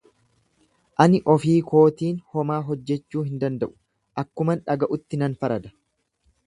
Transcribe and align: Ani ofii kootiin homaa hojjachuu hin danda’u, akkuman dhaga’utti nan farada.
Ani 1.03 1.19
ofii 1.33 1.57
kootiin 1.73 2.17
homaa 2.37 2.59
hojjachuu 2.71 3.25
hin 3.29 3.39
danda’u, 3.45 3.73
akkuman 4.25 4.69
dhaga’utti 4.71 5.23
nan 5.25 5.39
farada. 5.45 5.79